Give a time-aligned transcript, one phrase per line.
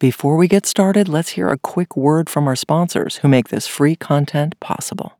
[0.00, 3.66] Before we get started, let's hear a quick word from our sponsors who make this
[3.66, 5.19] free content possible.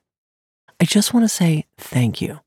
[0.81, 2.39] I just want to say thank you.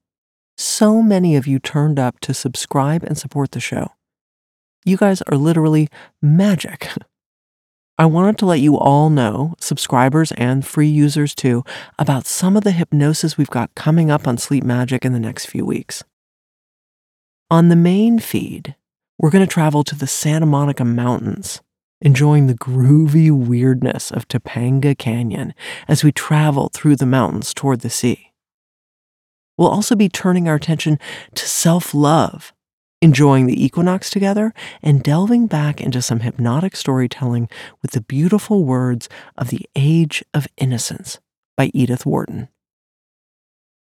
[0.57, 3.93] So many of you turned up to subscribe and support the show.
[4.85, 5.89] You guys are literally
[6.21, 6.89] magic.
[7.99, 11.63] I wanted to let you all know, subscribers and free users too,
[11.97, 15.47] about some of the hypnosis we've got coming up on Sleep Magic in the next
[15.47, 16.03] few weeks.
[17.53, 18.75] On the main feed,
[19.17, 21.63] we're going to travel to the Santa Monica Mountains,
[22.01, 25.55] enjoying the groovy weirdness of Topanga Canyon
[25.87, 28.33] as we travel through the mountains toward the sea.
[29.57, 30.99] We'll also be turning our attention
[31.35, 32.53] to self love,
[33.01, 37.49] enjoying the equinox together, and delving back into some hypnotic storytelling
[37.83, 41.21] with the beautiful words of The Age of Innocence
[41.57, 42.49] by Edith Wharton.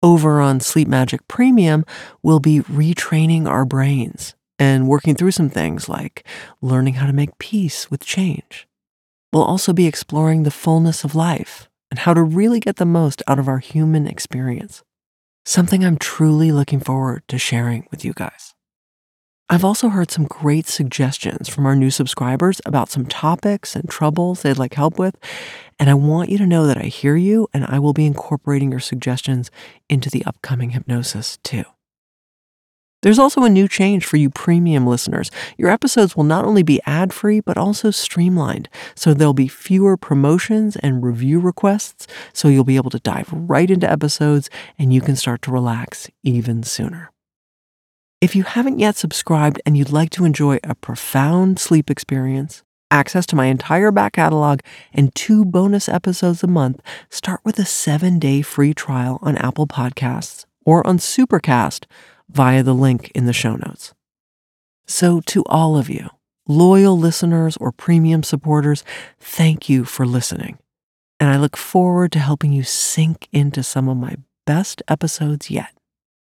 [0.02, 1.84] Over on Sleep Magic Premium,
[2.22, 6.26] we'll be retraining our brains and working through some things like
[6.60, 8.68] learning how to make peace with change.
[9.32, 13.22] We'll also be exploring the fullness of life and how to really get the most
[13.26, 14.84] out of our human experience
[15.44, 18.54] something I'm truly looking forward to sharing with you guys.
[19.50, 24.40] I've also heard some great suggestions from our new subscribers about some topics and troubles
[24.40, 25.16] they'd like help with,
[25.78, 28.70] and I want you to know that I hear you and I will be incorporating
[28.70, 29.50] your suggestions
[29.90, 31.64] into the upcoming hypnosis too.
[33.04, 35.30] There's also a new change for you premium listeners.
[35.58, 38.70] Your episodes will not only be ad free, but also streamlined.
[38.94, 42.06] So there'll be fewer promotions and review requests.
[42.32, 44.48] So you'll be able to dive right into episodes
[44.78, 47.10] and you can start to relax even sooner.
[48.22, 53.26] If you haven't yet subscribed and you'd like to enjoy a profound sleep experience, access
[53.26, 54.60] to my entire back catalog,
[54.94, 59.66] and two bonus episodes a month, start with a seven day free trial on Apple
[59.66, 61.84] Podcasts or on Supercast
[62.30, 63.94] via the link in the show notes.
[64.86, 66.10] So, to all of you,
[66.46, 68.84] loyal listeners or premium supporters,
[69.18, 70.58] thank you for listening.
[71.20, 75.73] And I look forward to helping you sink into some of my best episodes yet.